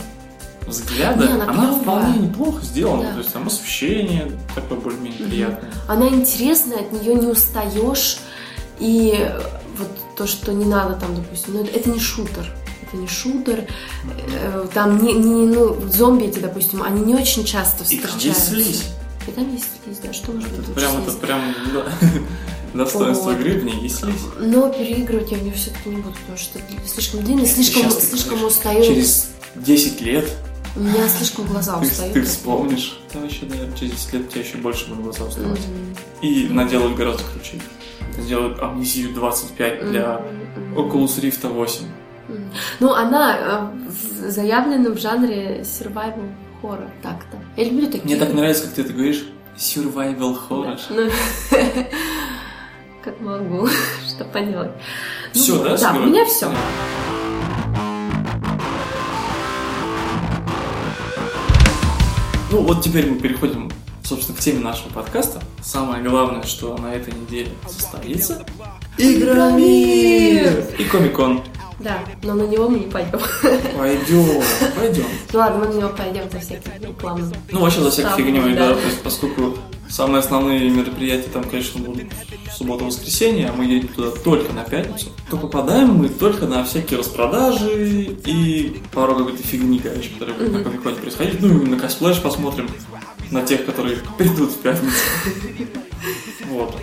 [0.69, 3.03] взгляда Не, она она, вполне неплохо сделана.
[3.03, 3.11] Да.
[3.13, 5.71] То есть там освещение такое более-менее приятное.
[5.87, 8.17] Она интересная, от нее не устаешь.
[8.79, 9.29] И
[9.77, 12.49] вот то, что не надо там, допустим, ну, это, не шутер.
[12.81, 13.65] Это не шутер.
[14.31, 18.27] Э, Там не, не- ну, зомби эти, допустим, они не очень часто И там встречаются.
[18.27, 18.83] есть слизь.
[19.27, 21.41] И там есть слизь, да, что может быть Это лучше прям, это прям
[21.73, 21.85] да,
[22.73, 23.39] достоинство Вот.
[23.39, 24.15] игры в ней есть слизь.
[24.39, 28.43] Но переигрывать я в нее все-таки не буду, потому что слишком длинно, Нет, слишком, слишком
[28.43, 28.83] устаю.
[28.83, 30.29] Через 10 лет
[30.75, 32.13] У меня слишком глаза Ты, устают.
[32.13, 32.99] ты вспомнишь.
[33.11, 35.61] Ты вообще, наверное, через 10 лет у тебя еще больше будут глаза уставать.
[36.21, 37.59] И наделают гораздо круче.
[38.17, 40.21] Сделают амнезию 25 для.
[40.75, 41.85] Oculus Rift 8.
[42.27, 42.51] Мгм.
[42.79, 46.29] Ну, она э, заявлена в жанре survival
[46.61, 46.89] horror.
[47.01, 47.37] Так-то.
[47.57, 48.03] Я люблю такие.
[48.03, 49.25] Мне так нравится, как ты это говоришь.
[49.57, 50.79] Survival horror.
[50.89, 51.09] Ну,
[53.03, 53.67] как могу,
[54.07, 54.71] что поделать.
[55.33, 55.77] Ну, Все, да?
[55.77, 56.51] Да, у меня все.
[62.51, 63.71] Ну вот теперь мы переходим,
[64.03, 65.39] собственно, к теме нашего подкаста.
[65.61, 68.43] Самое главное, что на этой неделе состоится
[68.97, 70.65] Игромир!
[70.79, 71.43] и Комикон.
[71.79, 73.19] Да, но на него мы не пойдем.
[73.77, 74.41] Пойдем,
[74.75, 75.05] пойдем.
[75.31, 77.31] Ну ладно, мы на него пойдем за всякие рекламы.
[77.51, 78.69] Ну, вообще за всякой Там, фигней, да.
[78.69, 78.77] да.
[79.03, 79.55] Поскольку
[79.89, 82.05] самые основные мероприятия там, конечно, будут
[82.47, 86.99] в субботу-воскресенье, а мы едем туда только на пятницу, то попадаем мы только на всякие
[86.99, 90.63] распродажи и пару какой-то фигни, короче, которые будут на.
[90.63, 91.41] Комиконе происходить.
[91.41, 92.69] Ну, и на косплей посмотрим,
[93.31, 94.95] на тех, которые придут в пятницу.
[96.49, 96.73] Вот.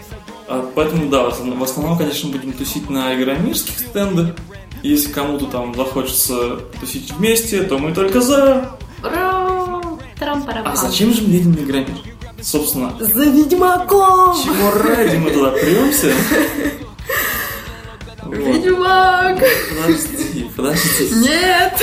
[0.47, 4.37] А поэтому, да, в основном, конечно, будем тусить на игромирских стендах.
[4.85, 8.79] Если кому-то там захочется тусить вместе, то мы только за.
[9.03, 9.37] Ура!
[10.19, 12.16] А зачем же мы едем на Игромир?
[12.43, 14.37] Собственно, За Ведьмаком!
[14.43, 16.13] чего ради мы туда премся?
[18.23, 18.37] Вот.
[18.37, 19.43] Ведьмак!
[19.71, 21.15] Подожди, подожди.
[21.15, 21.83] Нет!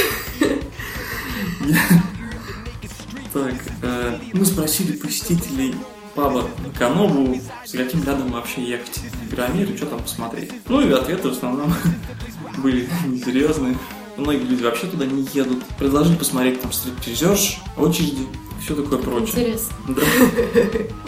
[3.33, 5.73] Так, э, мы спросили посетителей
[6.13, 10.51] паба Канобу, с каким рядом вообще ехать в и что там посмотреть.
[10.67, 11.73] Ну и ответы в основном
[12.57, 13.75] были несерьезные.
[14.17, 15.63] Многие люди вообще туда не едут.
[15.79, 18.27] Предложили посмотреть там стриптизерш, очереди,
[18.63, 19.29] все такое прочее.
[19.29, 19.73] Интересно.
[19.89, 20.01] Да.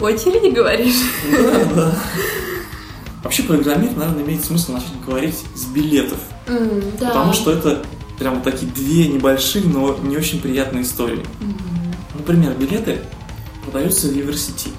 [0.04, 0.94] Очереди говоришь?
[1.30, 1.98] Да, да.
[3.22, 6.18] Вообще про Игромир, наверное, имеет смысл начать говорить с билетов.
[6.46, 7.08] М, Да.
[7.08, 7.84] Потому что это
[8.18, 11.24] прям такие две небольшие, но не очень приятные истории.
[11.40, 11.56] М,
[12.14, 12.98] Например, билеты
[13.64, 14.70] продаются в University.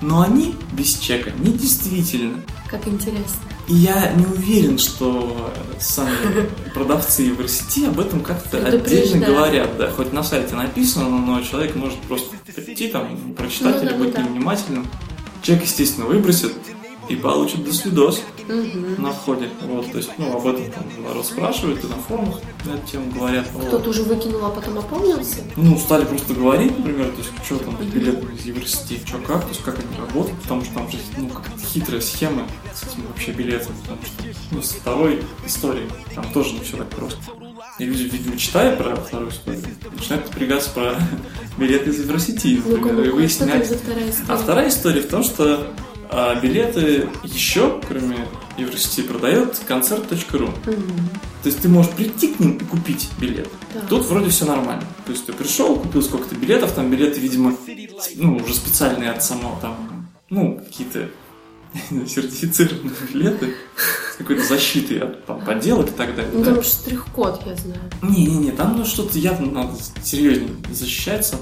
[0.00, 2.38] Но они без чека не действительно.
[2.68, 3.40] Как интересно.
[3.68, 6.10] И я не уверен, что сами
[6.74, 9.76] продавцы University об этом как-то отдельно говорят.
[9.78, 14.04] Да, хоть на сайте написано, но человек может просто прийти там, прочитать Ну или ну
[14.04, 14.22] быть да.
[14.22, 14.86] невнимательным.
[15.42, 16.52] Человек, естественно, выбросит
[17.12, 19.02] и получит досвидос Мгм.
[19.02, 19.48] на входе.
[19.62, 23.12] Вот, то есть, ну, об этом там народ спрашивает, и на форумах на эту тему
[23.12, 23.46] говорят.
[23.68, 25.36] Кто-то уже выкинул, а потом опомнился?
[25.56, 29.42] Ну, стали просто говорить, например, то есть, что там с билетами из Евросети, что как,
[29.42, 33.06] то есть, как они работают, потому что там же, ну, какая-то хитрая схема с этими
[33.06, 37.18] вообще билетами, потому что, ну, с второй истории там тоже не все так просто.
[37.78, 40.94] И люди, видимо, читая про вторую историю, начинают напрягаться про
[41.58, 43.72] билеты из Евросети, например, и ну-ка, что выяснять,
[44.28, 45.68] а вторая история в том, что
[46.12, 50.48] а, билеты еще, кроме Евросети, продает концерт.ру.
[51.42, 53.48] То есть ты можешь прийти к ним и купить билет.
[53.72, 53.88] Так.
[53.88, 54.84] Тут вроде все нормально.
[55.06, 57.56] То есть ты пришел, купил сколько-то билетов, там билеты, видимо,
[58.16, 61.08] ну, уже специальные от самого там, ну, какие-то
[62.06, 63.54] сертифицированные билеты
[64.14, 66.30] с какой-то защитой от там, подделок и так далее.
[66.34, 66.54] Ну да.
[66.54, 67.80] там штрих-код, я знаю.
[68.02, 71.38] Не-не-не, там ну, что-то явно надо серьезнее защищаться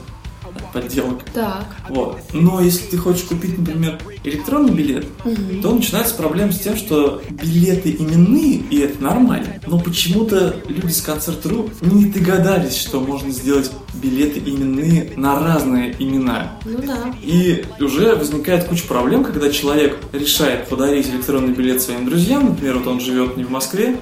[0.72, 1.24] подделок.
[1.34, 1.64] Так.
[1.88, 2.18] Вот.
[2.32, 5.62] Но если ты хочешь купить, например, электронный билет, Мгм.
[5.62, 9.60] то начинается проблема с тем, что билеты именные, и это нормально.
[9.66, 16.58] Но почему-то люди с концерт.ру не догадались, что можно сделать билеты именные на разные имена.
[16.64, 17.14] Ну да.
[17.22, 22.86] И уже возникает куча проблем, когда человек решает подарить электронный билет своим друзьям, например, вот
[22.86, 23.98] он живет не в Москве,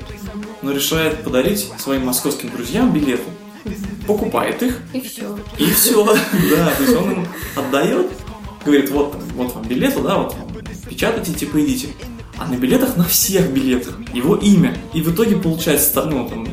[0.62, 3.22] но решает подарить своим московским друзьям билеты.
[4.06, 5.38] Покупает их, И все.
[5.58, 8.10] и все, да, то есть он им отдает,
[8.64, 10.48] говорит, вот, вот вам билеты, да, вот вам,
[10.88, 11.88] печатайте, типа идите.
[12.38, 14.76] А на билетах, на всех билетах, его имя.
[14.94, 16.48] И в итоге получается, ну, там,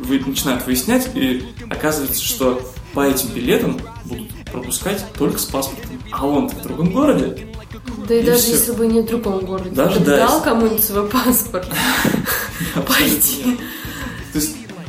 [0.00, 2.60] вы начинают выяснять, и оказывается, что
[2.94, 5.90] по этим билетам будут пропускать только с паспортом.
[6.10, 7.46] А он в другом городе.
[8.08, 8.52] Да и, И даже всё.
[8.52, 11.68] если бы не в другом городе, Даже ты да, дал если- кому-нибудь свой паспорт,
[12.86, 13.58] пойти.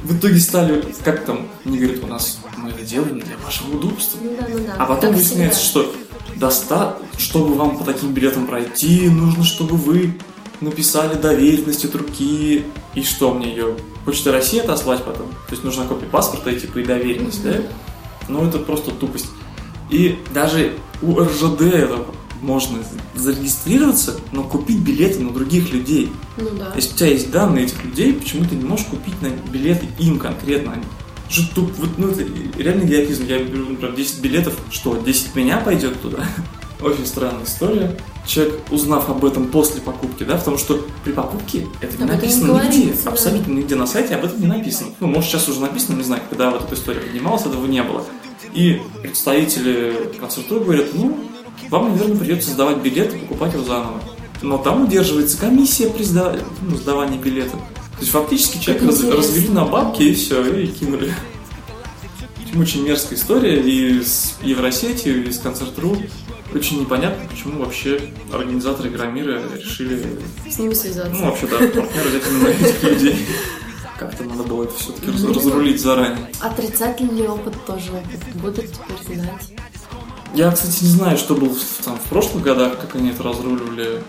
[0.10, 4.18] В итоге стали, как там, они говорят, у нас мы это делаем для вашего удобства.
[4.24, 4.76] Ну да, ну да.
[4.80, 5.94] А потом выясняется, что
[6.36, 6.98] доста...
[7.20, 10.18] чтобы вам по таким билетам пройти, нужно, чтобы вы
[10.62, 12.66] написали доверенность от руки.
[12.96, 13.76] И что мне ее?
[14.04, 15.28] Почта России отослать потом?
[15.28, 17.58] То есть нужна копия паспорта и типа и доверенность, да?
[18.28, 19.28] Ну это просто тупость.
[19.92, 22.06] И даже у РЖД это
[22.42, 22.80] можно
[23.16, 26.12] зарегистрироваться, но купить билеты на других людей.
[26.38, 26.74] Ну да.
[26.76, 30.20] Если у тебя есть данные этих людей, почему ты не можешь купить на билеты им
[30.20, 30.76] конкретно?
[31.54, 32.24] Туп, вот, ну, это
[32.58, 33.26] реально идиотизм.
[33.26, 36.26] Я беру, например, 10 билетов, что, 10 меня пойдет туда?
[36.82, 37.98] Очень странная история.
[38.26, 42.16] Человек, узнав об этом после покупки, да, потому что при покупке это не Об не
[42.16, 43.12] написано говорится, нигде, да.
[43.12, 44.90] абсолютно нигде на сайте об этом не написано.
[45.00, 48.04] Ну, может, сейчас уже написано, не знаю, когда вот эта история поднималась, этого не было.
[48.54, 51.18] И представители концертура говорят, ну,
[51.70, 54.02] вам, наверное, придется сдавать билет и покупать его заново.
[54.42, 57.52] Но там удерживается комиссия при сда- ну, сдавании билета.
[57.58, 61.14] То есть фактически человек раз- развели на бабки и все, и кинули.
[62.58, 65.98] Очень мерзкая история и с Евросетью, и с Концерт.ру.
[66.54, 68.02] Очень непонятно, почему вообще
[68.34, 70.04] организаторы Игромира решили,
[70.50, 71.12] С ними связаться.
[71.14, 73.26] ну, вообще, да, партнеры взять именно этих людей.
[74.00, 76.32] Как-то надо было это все-таки разрулить заранее.
[76.40, 78.36] Отрицательный опыт тоже опыт.
[78.42, 79.54] Будут теперь знать.
[80.34, 84.04] Я, кстати, не знаю, что было в, там, в прошлых годах, как они это разруливали.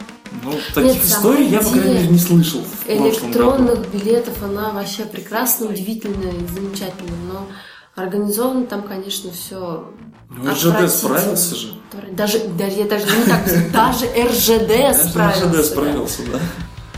[0.44, 3.08] Ну, таких Нет, историй я, по крайней мере, не слышал в прошлом году.
[3.08, 7.48] Электронных билетов, она вообще прекрасна, удивительная и замечательная, но
[7.96, 9.92] организовано там, конечно, все
[10.28, 11.74] Ну, РЖД справился же.
[12.12, 15.48] Даже, даже, я даже не так, даже РЖД справился.
[15.48, 16.38] РЖД справился, да.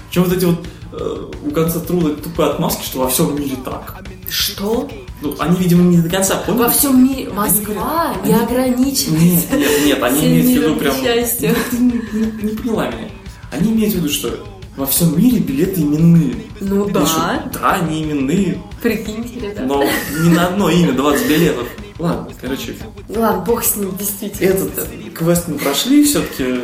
[0.09, 4.03] Причем вот эти вот э, у конца труда тупые отмазки, что во всем мире так.
[4.29, 4.89] Что?
[5.23, 6.63] Ну, они, видимо, не до конца поняли.
[6.63, 9.17] Во всем мире Москва не Они- ограничивается.
[9.19, 10.95] Нет, нет, нет, они имеют в виду прям...
[10.97, 11.51] счастья.
[11.51, 13.09] Ну, Ты не, не- не поняла меня.
[13.53, 14.45] Они имеют в виду, что
[14.77, 16.35] во всем мире билеты именные.
[16.61, 19.63] Ну что, да, Да, они именные, прикиньте, ребята.
[19.63, 19.85] но
[20.21, 21.69] не на одно имя 20 билетов.
[21.99, 22.75] Ладно, короче,
[23.09, 24.49] Ладно, бог с ним, действительно.
[24.49, 26.59] этот квест мы прошли, все-таки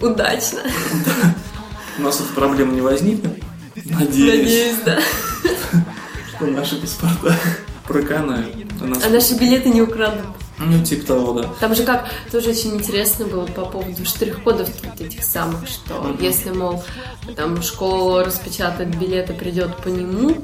[0.00, 0.60] Удачно.
[1.98, 3.32] у нас эта проблема не возникнет.
[3.74, 4.98] Надеюсь, Надеюсь, да.
[6.36, 7.34] что наши паспорта
[7.86, 8.56] проканают.
[8.80, 10.26] У нас- А наши билеты не украдут.
[10.58, 11.48] Ну, типа того, да.
[11.60, 16.18] Там же как тоже очень интересно было по поводу штрих-кодов вот этих самых, что Мгм.
[16.22, 16.84] если, мол,
[17.36, 20.36] там школа распечатает билет и придет по нему,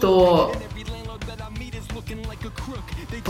[0.00, 0.54] то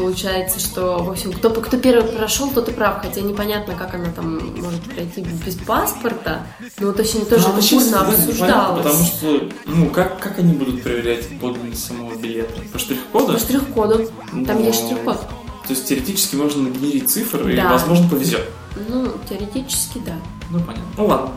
[0.00, 4.10] получается, что, в общем, кто, кто первый прошел, тот и прав, хотя непонятно, как она
[4.10, 6.46] там может пройти без паспорта,
[6.78, 8.82] но вот очень тоже Ну, бурно обсуждалось.
[8.82, 12.60] Потому что, ну, как, как они будут проверять подлинность самого билета?
[12.72, 13.32] По штрих-коду?
[13.34, 14.10] По штрих-коду.
[14.46, 15.18] Там Ну, есть штрих-код.
[15.18, 17.70] То есть теоретически можно нагенерить цифры, и, Да.
[17.70, 18.48] возможно, повезет.
[18.88, 20.14] Ну, теоретически, да.
[20.50, 20.84] Ну, понятно.
[20.96, 21.30] Ну, ладно.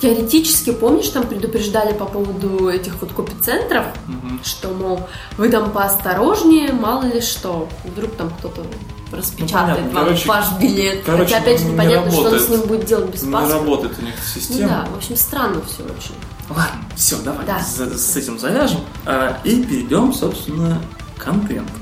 [0.00, 4.40] Теоретически, помнишь, там предупреждали по поводу этих вот копицентров, Мгм.
[4.44, 5.00] что, мол,
[5.36, 7.68] вы там поосторожнее, мало ли что.
[7.84, 8.62] Вдруг там кто-то
[9.10, 9.94] распечатает Ну, понятно.
[10.00, 11.02] вам Короче- ваш билет.
[11.04, 13.58] короче, Хотя, опять же, не непонятно, что он с ним будет делать без Не паспорта.
[13.58, 14.68] работает у них Ну система.
[14.68, 16.14] да, в общем, странно все очень.
[16.48, 17.58] Ладно, все, давай Да.
[17.60, 18.80] за- с этим завяжем.
[19.04, 20.80] А, и перейдем, собственно,
[21.16, 21.72] к контенту.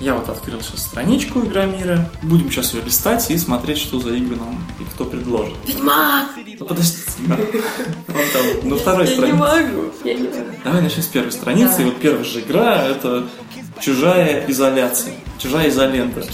[0.00, 2.10] Я вот открыл сейчас страничку Игромира.
[2.22, 5.54] Будем сейчас ее листать и смотреть, что за игры нам и кто предложит.
[5.66, 6.30] Ведьмак!
[6.58, 7.02] Ну, подождите.
[7.26, 7.36] да.
[7.36, 9.38] Вон там, на второй Я не странице.
[9.38, 10.36] могу, я не могу.
[10.64, 11.76] Давай начнем с первой страницы.
[11.78, 11.82] Да.
[11.82, 13.26] И вот первая же игра— это
[13.80, 15.14] «Чужая изоляция».
[15.38, 16.24] «Чужая изолента».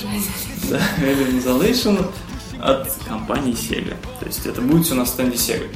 [0.68, 2.07] Да, Alien Isolation
[2.62, 3.96] от компании Sega.
[4.20, 5.66] То есть это будет все на стенде Sega.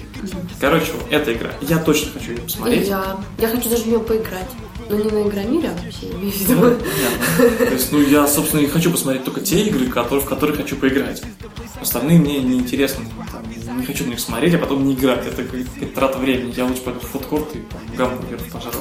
[0.61, 1.51] Короче, вот эта игра.
[1.62, 2.88] Я точно хочу ее посмотреть.
[2.88, 3.16] я.
[3.38, 4.49] Я хочу даже в нее поиграть.
[4.90, 6.61] Ну, не на Игромире, а вообще, я имею в виду.
[6.61, 7.66] понятно.
[7.66, 10.77] То есть, ну, я, собственно, и хочу посмотреть только те игры, которые, в которые хочу
[10.77, 11.23] поиграть.
[11.81, 13.05] Остальные мне не интересны.
[13.33, 15.27] Там, не хочу на них смотреть, а потом не играть.
[15.27, 16.53] Это как- какая-то трата времени.
[16.57, 18.77] Я лучше пойду в фудкорт и там, гамбургер пожарю.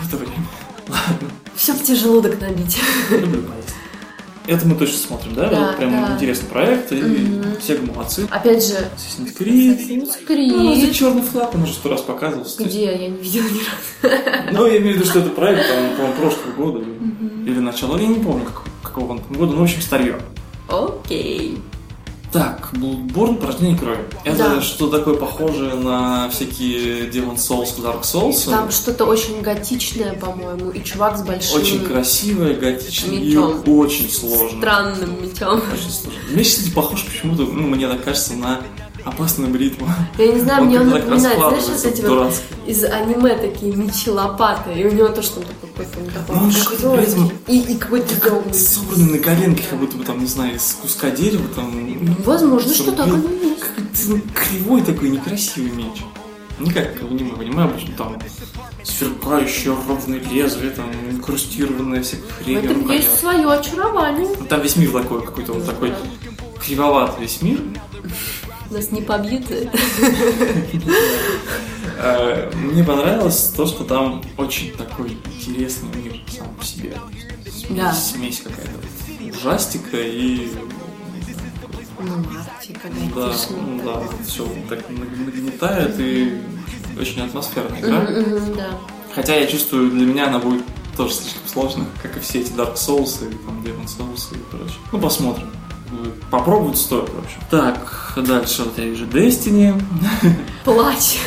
[0.00, 0.46] В это время.
[0.88, 1.30] Ладно,
[1.84, 2.78] тебе желудок набить.
[3.10, 3.75] люблю поесть.
[4.46, 5.48] Это мы точно смотрим, да?
[5.48, 6.14] Да, Вот прям да.
[6.14, 7.56] интересный проект, и Мгм.
[7.60, 8.26] все молодцы.
[8.30, 9.78] Опять же, Assassin's Creed.
[9.78, 10.86] Assassin's Ну, Creed.
[10.86, 12.58] за черный флаг, он уже сто раз показывался.
[12.58, 12.84] То есть, Где?
[12.92, 14.16] Я не видела ни разу.
[14.52, 16.84] Ну, я имею в виду, что это проект, там, по-моему, прошлого года
[17.46, 20.16] или начала, я не помню, как- какого он года, но, в общем, старье.
[20.68, 21.58] Окей.
[22.32, 24.00] Так, Bloodborne, порождение крови.
[24.24, 24.60] Это Да.
[24.60, 28.50] что такое похожее на всякие Demon Souls, Dark Souls?
[28.50, 34.58] Там что-то очень готичное, по-моему, и чувак с большим Очень красивое, готичное и очень сложно.
[34.58, 35.62] странным мечом.
[35.72, 36.20] Очень сложно.
[36.32, 38.60] Мне, кстати, похож почему-то, ну, мне так кажется, на
[39.06, 39.86] опасный ритм.
[40.18, 42.34] Я не знаю, Он мне он напоминает, знаешь, эти вот
[42.66, 46.36] из аниме такие мечи лопаты, и у него тоже там такой какой-то он такой
[46.82, 48.52] Ну, этом и, и какой-то долгий.
[48.52, 51.72] Собранный на коленке, как будто бы там, не знаю, из куска дерева, там...
[52.24, 53.60] Возможно, что так оно есть.
[53.60, 56.02] какой-то кривой такой, некрасивый меч.
[56.58, 57.32] Не как в аниме.
[57.34, 58.18] В аниме обычно там
[58.82, 62.58] сверкающее ровное лезвие, там инкрустированное всякой хрень.
[62.58, 63.04] этом рукоять.
[63.04, 64.28] есть свое очарование.
[64.38, 65.92] Ну, Там весь мир такой, какой-то вот такой
[66.64, 67.60] кривоватый весь мир.
[68.70, 69.44] Нас не побьют.
[71.98, 76.94] Э, Мне понравилось то, что там очень такой интересный мир сам по себе.
[77.70, 77.92] Да.
[77.92, 78.70] смесь какая-то.
[79.38, 80.50] Ужастика и...
[81.98, 82.22] Ну,
[83.14, 86.38] Да, ну да, все так нагнетает и
[87.00, 88.06] очень атмосферная игра.
[88.56, 88.78] Да.
[89.14, 90.62] Хотя я чувствую, для меня она будет
[90.96, 94.78] тоже слишком сложно, как и все эти Dark Souls и там Demon Souls и прочее.
[94.92, 95.50] Ну, посмотрим.
[96.30, 97.40] Попробовать стоит, в общем.
[97.50, 99.80] Так, дальше вот я вижу Destiny.
[100.64, 101.18] Плач.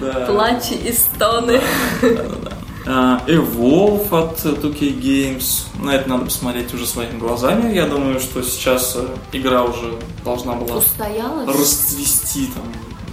[0.00, 0.26] Да.
[0.26, 1.60] Плачи и стоны.
[2.02, 2.52] Да-да-да.
[2.86, 5.64] А, Evolve от 2K Games.
[5.82, 7.74] На это надо посмотреть уже своими глазами.
[7.74, 11.46] Я думаю, что сейчас э, игра уже должна была Устоялась?
[11.46, 12.64] расцвести там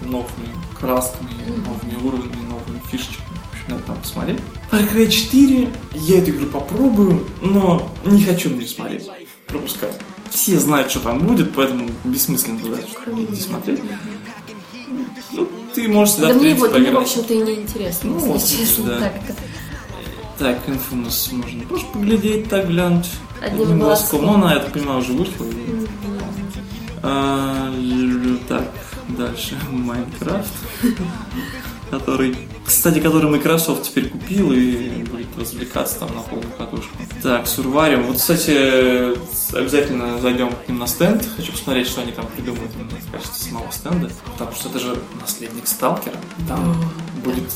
[0.10, 1.32] новыми красками,
[1.66, 3.28] новыми уровнями, новыми фишечками.
[3.68, 4.40] Надо посмотреть.
[4.72, 5.70] Far Cry 4.
[5.96, 9.10] Я эту игру попробую, но не хочу на нее смотреть.
[9.48, 10.00] Пропускать.
[10.32, 13.82] Все знают, что там будет, поэтому бессмысленно туда идти смотреть.
[15.32, 18.58] Ну, ты можешь сюда Да мне, вот, мне, в общем-то, и не интересно, Ну, если
[18.58, 18.86] честно.
[18.86, 19.00] да.
[19.00, 19.14] Так,
[20.40, 23.08] Так, Infamous можно тоже поглядеть, так глянуть.
[23.42, 24.26] Одним глазком.
[24.26, 25.46] Ну, она, я так понимаю, уже вышла.
[27.04, 28.72] А, л- так,
[29.10, 29.58] дальше.
[29.72, 30.52] Майнкрафт.
[31.92, 32.36] Который,
[32.68, 36.90] кстати, который Microsoft теперь купил и будет развлекаться там на полную катушку.
[37.24, 38.04] Так, Survarium.
[38.04, 39.16] Вот, кстати,
[39.56, 41.26] обязательно зайдем к ним на стенд.
[41.38, 44.12] Хочу посмотреть, что они там придумают именно в качестве самого стенда.
[44.34, 46.18] Потому что это же наследник Сталкера.
[46.50, 46.76] Там
[47.24, 47.50] будет,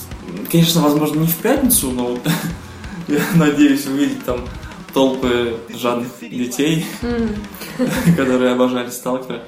[0.50, 2.21] конечно, возможно, не в пятницу, но вот
[3.10, 4.47] я надеюсь увидеть там
[4.93, 6.86] толпы жадных детей,
[8.15, 9.43] которые обожали Сталкера.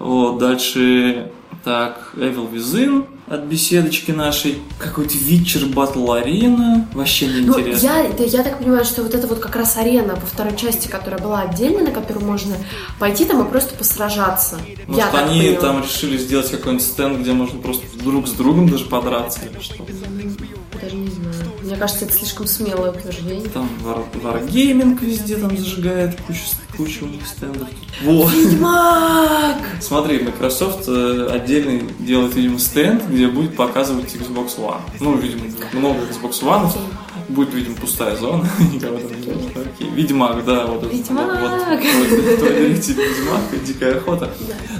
[0.00, 1.30] Вот, дальше,
[1.64, 4.58] так, Evil Within от беседочки нашей.
[4.78, 6.86] Какой-то Witcher Battle Arena.
[6.94, 7.86] Вообще Ну, неинтересно.
[7.86, 10.86] я, да, я так понимаю, что вот это вот как раз арена по второй части,
[10.88, 12.56] которая была отдельно, на которую можно
[12.98, 14.58] пойти там и просто посражаться.
[14.66, 18.68] я Может, так они там решили сделать какой-нибудь стенд, где можно просто друг с другом
[18.68, 19.84] даже подраться или что.
[20.80, 21.50] Даже не знаю.
[21.62, 23.48] Мне кажется, это слишком смелое утверждение.
[23.48, 26.40] Там War, Wargaming везде там зажигает кучу,
[26.76, 27.68] кучу у них стендов.
[28.02, 28.32] Вот.
[28.32, 29.58] Ведьмак!
[29.80, 34.80] Смотри, Microsoft э, отдельно делает, видимо, стенд, где будет показывать Xbox One.
[35.00, 36.70] Ну, видимо, много Xbox One.
[37.28, 38.48] Будет, видимо, пустая зона.
[38.72, 39.56] Никого там не будет.
[39.56, 39.90] Окей.
[39.90, 40.92] Ведьмак, да, вот.
[40.92, 41.40] Ведьмак.
[41.40, 44.30] Вот, вот, кто директив Ведьмак, Дикая охота.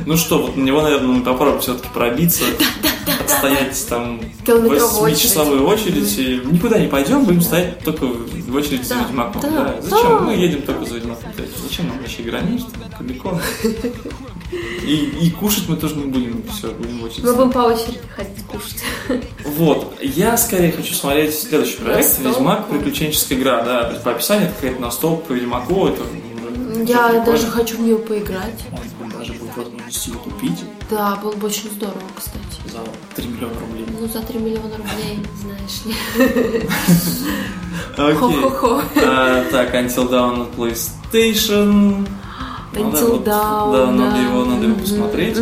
[0.07, 2.45] Ну что, вот на него, наверное, мы попробуем все-таки пробиться.
[3.25, 6.17] Отстоять там Километровую 8-часовую очередь.
[6.19, 9.43] И никуда не пойдем, будем стоять только в очереди за Да, Ведьмаком.
[9.43, 10.09] да, Да, Зачем?
[10.11, 10.21] да.
[10.21, 11.31] Мы едем только за Ведьмаком.
[11.69, 12.63] Зачем нам вообще границ,
[12.97, 13.41] Кобякон?
[14.87, 17.27] И, и кушать мы тоже не будем, все, будем очереди.
[17.27, 18.85] Мы будем по очереди ходить кушать.
[19.45, 22.33] Вот, я скорее хочу смотреть следующий проект, стол?
[22.39, 26.03] Ведьмак, приключенческая игра, да, то есть по описанию это какая-то на стол по Ведьмаку, это
[26.85, 28.65] Я что-то даже хочу в нее поиграть.
[28.71, 32.61] Может быть, даже будет возможность ее купить Да, было бы очень здорово, кстати.
[32.71, 32.79] за
[33.21, 33.87] 3 миллиона рублей.
[34.01, 35.95] Ну, за 3 миллиона рублей, знаешь ли.
[38.15, 38.83] Хо-хо-хо.
[39.05, 42.07] А, так, Until Dawn на PlayStation.
[42.75, 45.39] Ну Until Dawn, Да, надо его, надо его посмотреть.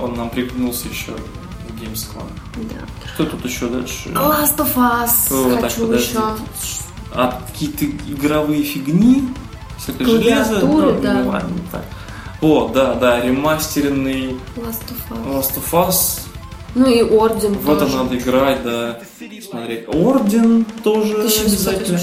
[0.00, 2.26] Он нам приглянулся еще в Gamescom.
[2.56, 2.86] Да.
[3.14, 4.08] Что тут еще дальше?
[4.10, 6.10] Last of Us так, хочу подожди.
[6.10, 6.20] еще.
[7.14, 9.28] А какие-то игровые фигни?
[9.78, 10.60] Всякое железо?
[10.60, 11.14] Ну, да.
[11.14, 11.84] ну, ладно, так.
[12.40, 15.26] О, да, да, ремастеренный Last of Us.
[15.26, 16.20] Last of Us.
[16.74, 17.96] Ну и Орден В это тоже.
[17.98, 18.98] надо играть, да.
[19.48, 19.84] Смотреть.
[19.88, 21.46] Орден тоже 1886.
[21.46, 22.00] обязательно.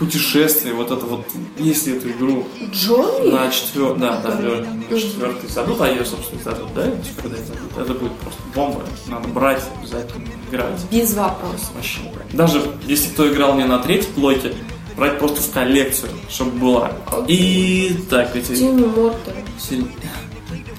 [0.00, 1.26] Путешествие, вот это вот,
[1.58, 3.30] если эту игру Джонни?
[3.30, 6.90] на четвертый, да, да, на четвертый издадут, а ее, собственно, издадут, да,
[7.22, 8.82] когда издадут, это будет просто бомба.
[9.08, 10.80] Надо брать, обязательно играть.
[10.90, 11.70] Без вопросов.
[11.74, 12.00] Вообще.
[12.32, 14.54] Даже если кто играл не на третьей плойке,
[14.96, 16.92] брать просто в коллекцию, чтобы была.
[17.28, 18.56] И так, эти...
[18.56, 19.34] Тимми Мортер.
[19.58, 19.84] Сред-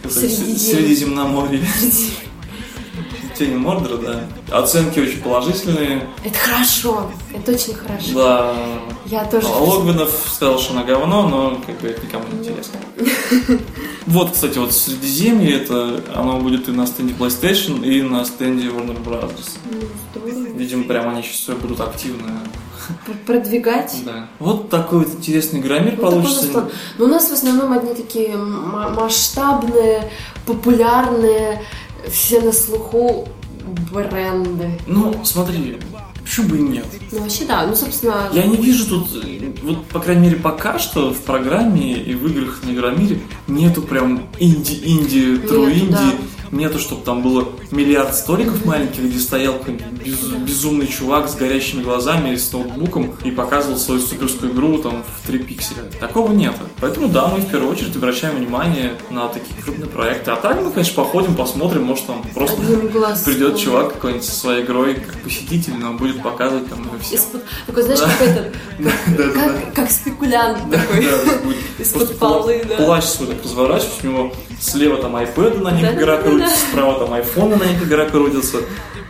[0.04, 1.64] это Средизем- с- Средиземноморье.
[3.42, 4.56] Тени Мордора, да.
[4.56, 6.08] Оценки очень положительные.
[6.24, 7.10] Это хорошо.
[7.34, 8.14] Это очень хорошо.
[8.14, 8.54] Да.
[9.08, 9.48] Я тоже.
[9.48, 12.80] А Логвинов сказал, что на говно, но как бы это никому не интересно.
[14.06, 19.04] Вот, кстати, вот Средиземье, это оно будет и на стенде PlayStation, и на стенде Warner
[19.04, 19.58] Brothers.
[19.72, 20.56] Ну.
[20.56, 22.42] Видимо, прям они сейчас все будут активно.
[23.26, 23.96] Продвигать.
[24.06, 24.28] Да.
[24.40, 26.70] Вот такой вот интересный Ну, у нас получится.
[26.98, 30.12] Но у нас в основном одни такие масштабные,
[30.46, 31.64] популярные,
[32.10, 33.28] все на слуху
[33.92, 34.80] бренды.
[34.88, 35.78] Ну, смотри,
[36.24, 36.86] почему бы и нет?
[37.12, 37.66] Ну, вообще, да.
[37.66, 39.08] Ну, собственно, Я не вижу тут,
[39.64, 44.28] вот, по крайней мере, пока что в программе и в играх на Игромире нету прям
[44.40, 45.92] инди-инди, тру-инди.
[45.92, 46.14] да.
[46.52, 49.56] Нету, чтобы там было миллиард столиков маленьких, где стоял
[50.04, 55.04] без- безумный чувак с горящими глазами и с ноутбуком и показывал свою суперскую игру там
[55.04, 55.84] в 3 пикселя.
[56.00, 56.54] Такого нет.
[56.82, 60.32] Поэтому да, мы в первую очередь обращаем внимание на такие крупные проекты.
[60.32, 62.58] А так мы, конечно, походим, посмотрим, может там просто
[63.26, 67.20] придет чувак какой-нибудь со своей игрой как посетитель, но он будет показывать там все.
[67.66, 68.92] Такой, знаешь, как да.
[69.76, 71.08] Как, спекулянт такой.
[71.80, 72.84] Из-под полы, да.
[72.84, 77.14] Плащ свой так разворачивать, у него слева там iPad, на них игра крутится, справа там
[77.14, 78.58] айфоны на них игра крутится.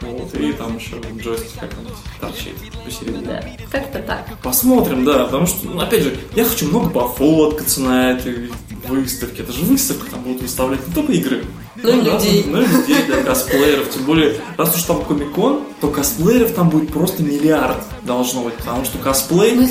[0.02, 3.22] Вот, и там еще джойстик как-нибудь торчит посередине.
[3.24, 4.26] Да, как-то так.
[4.42, 8.52] Посмотрим, да, потому что, ну, опять же, я хочу много пофоткаться на этой
[8.88, 9.44] выставке.
[9.44, 12.46] Это же выставка, там будут выставлять не только игры, Ну и разных- людей.
[12.48, 13.92] Ну и людей, да, косплееров.
[13.92, 18.84] Тем более, раз уж там комикон, то косплееров там будет просто миллиард должно быть, потому
[18.86, 19.62] что косплей Ну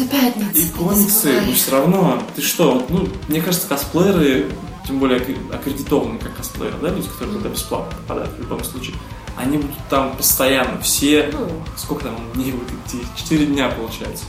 [0.54, 4.46] и комиксы, ну все равно, ты что, ну, мне кажется, косплееры,
[4.87, 8.97] тем более аккре- аккредитованные как косплееры, да, люди, которые туда бесплатно попадают в любом случае,
[9.37, 11.49] они будут там постоянно, все, Ну.
[11.76, 14.24] сколько там дней будет идти, 4 дня получается.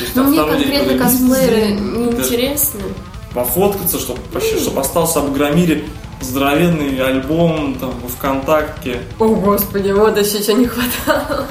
[0.00, 2.80] Есть Но там мне конкретно косплееры не интересны.
[3.32, 5.84] Пофоткаться, чтобы вообще, чтобы остался об Игромире
[6.20, 9.02] здоровенный альбом там ВКонтакте.
[9.18, 11.46] О, господи, вот еще чего не хватало.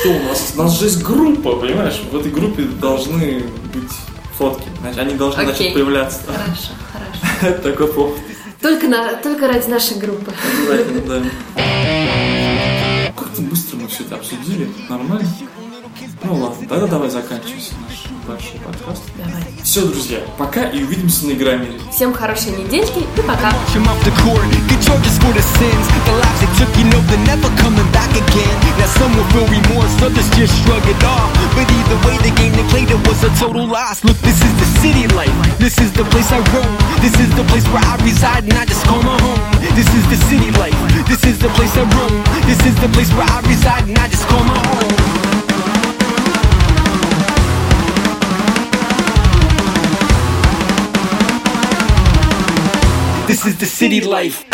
[0.00, 0.52] Что у нас?
[0.56, 2.00] У нас же есть группа, понимаешь?
[2.12, 3.90] В этой группе должны быть
[4.38, 4.68] фотки.
[4.80, 5.52] Значит, они должны Окей.
[5.52, 6.20] начать появляться.
[6.26, 7.23] Хорошо, хорошо.
[7.62, 8.18] Такой повод.
[8.60, 10.32] Только, на, только ради нашей группы.
[10.68, 11.22] Обязательно, да.
[13.16, 14.68] Как-то быстро мы все это обсудили.
[14.88, 15.28] Нормально?
[16.24, 19.02] Ну ладно, тогда давай заканчиваем наш большой подкаст.
[19.18, 19.44] Давай.
[19.62, 21.78] Все, друзья, пока и увидимся на Игромире.
[21.92, 23.50] Всем хорошей недельки и пока.
[23.50, 26.70] Push 'em off the court, get charges for the sins, the lives they took.
[26.80, 28.54] You know they're never coming back again.
[28.78, 31.28] Now some will feel remorse, others just shrug it off.
[31.54, 34.02] But either way, the game they played it was a total loss.
[34.02, 35.34] Look, this is the city life.
[35.58, 36.72] This is the place I roam.
[37.04, 39.40] This is the place where I reside and I just call my home.
[39.76, 40.76] This is the city life.
[41.06, 42.16] This is the place I roam.
[42.48, 45.03] This is the place where I reside and I just call my home.
[53.26, 54.53] This is the city life.